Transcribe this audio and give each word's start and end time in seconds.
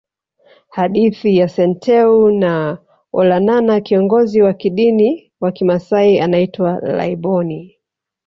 Hadithi 0.69 1.37
ya 1.37 1.47
Senteu 1.47 2.29
na 2.31 2.77
Olanana 3.13 3.81
Kiongozi 3.81 4.41
wa 4.41 4.53
kidini 4.53 5.31
wa 5.41 5.51
kimasai 5.51 6.19
anaitwa 6.19 6.79
Laiboni 6.79 7.77